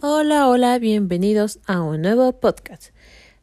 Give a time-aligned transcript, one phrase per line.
[0.00, 2.90] Hola, hola, bienvenidos a un nuevo podcast.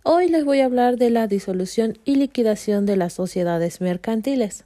[0.04, 4.64] Hoy les voy a hablar de la disolución y liquidación de las sociedades mercantiles.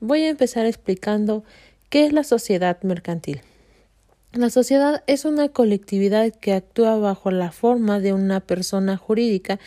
[0.00, 1.42] Voy a empezar explicando
[1.88, 3.40] qué es la sociedad mercantil.
[4.34, 9.58] La sociedad es una colectividad que actúa bajo la forma de una persona jurídica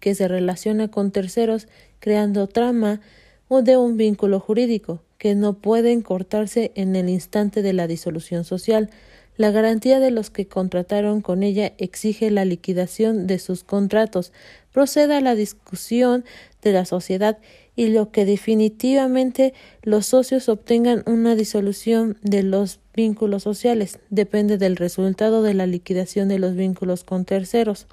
[0.00, 1.66] que se relaciona con terceros
[1.98, 3.00] creando trama
[3.48, 8.44] o de un vínculo jurídico que no pueden cortarse en el instante de la disolución
[8.44, 8.90] social
[9.36, 14.32] la garantía de los que contrataron con ella exige la liquidación de sus contratos,
[14.72, 16.24] proceda a la discusión
[16.60, 17.38] de la sociedad
[17.74, 23.98] y lo que definitivamente los socios obtengan una disolución de los vínculos sociales.
[24.10, 27.86] Depende del resultado de la liquidación de los vínculos con terceros,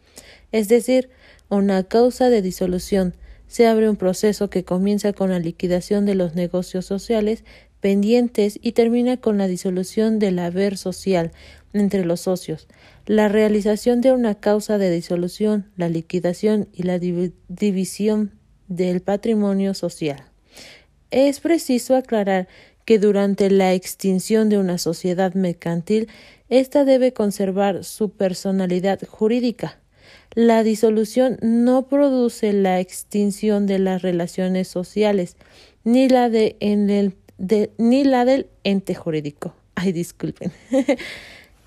[0.52, 1.10] es decir,
[1.50, 3.16] una causa de disolución.
[3.48, 7.44] Se abre un proceso que comienza con la liquidación de los negocios sociales
[7.82, 11.32] pendientes y termina con la disolución del haber social
[11.74, 12.68] entre los socios,
[13.06, 18.32] la realización de una causa de disolución, la liquidación y la división
[18.68, 20.24] del patrimonio social.
[21.12, 22.48] Es preciso aclarar
[22.86, 26.08] que durante la extinción de una sociedad mercantil,
[26.50, 29.80] ésta debe conservar su personalidad jurídica.
[30.34, 35.36] La disolución no produce la extinción de las relaciones sociales,
[35.84, 37.16] ni la de en el
[37.78, 39.54] ni la del ente jurídico.
[39.76, 40.52] Ay, disculpen.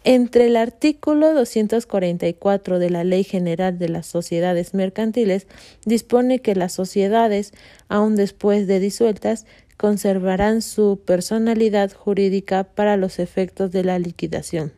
[0.04, 5.46] Entre el artículo 244 de la Ley General de las Sociedades Mercantiles
[5.84, 7.52] dispone que las sociedades,
[7.88, 14.72] aun después de disueltas, conservarán su personalidad jurídica para los efectos de la liquidación.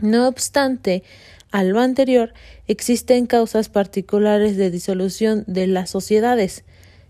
[0.00, 1.04] No obstante,
[1.52, 2.32] a lo anterior,
[2.66, 6.64] existen causas particulares de disolución de las sociedades.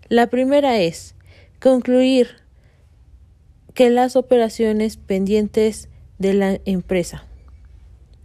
[0.09, 1.15] La primera es
[1.59, 2.42] concluir
[3.73, 7.25] que las operaciones pendientes de la empresa.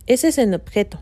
[0.07, 0.99] Ese es el objeto.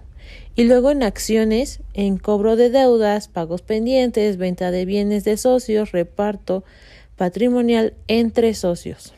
[0.54, 5.92] Y luego en acciones, en cobro de deudas, pagos pendientes, venta de bienes de socios,
[5.92, 6.64] reparto
[7.16, 9.12] patrimonial entre socios.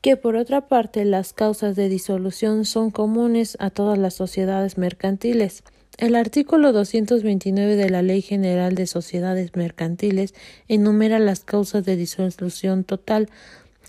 [0.00, 5.64] Que por otra parte las causas de disolución son comunes a todas las sociedades mercantiles.
[5.96, 10.34] El artículo 229 de la Ley General de Sociedades Mercantiles
[10.66, 13.28] enumera las causas de disolución total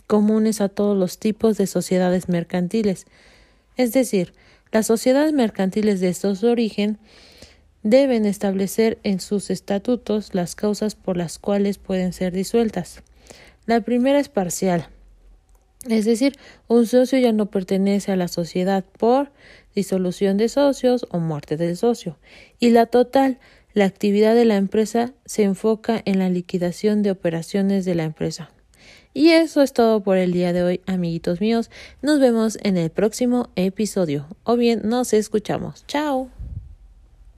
[0.05, 3.07] comunes a todos los tipos de sociedades mercantiles.
[3.75, 4.33] Es decir,
[4.71, 6.99] las sociedades mercantiles de estos origen
[7.81, 13.01] deben establecer en sus estatutos las causas por las cuales pueden ser disueltas.
[13.65, 14.89] La primera es parcial,
[15.87, 16.37] es decir,
[16.67, 19.31] un socio ya no pertenece a la sociedad por
[19.75, 22.17] disolución de socios o muerte del socio.
[22.59, 23.39] Y la total,
[23.73, 28.49] la actividad de la empresa se enfoca en la liquidación de operaciones de la empresa.
[29.13, 31.69] Y eso es todo por el día de hoy, amiguitos míos.
[32.01, 34.27] Nos vemos en el próximo episodio.
[34.43, 35.85] O bien nos escuchamos.
[35.87, 36.34] Chao.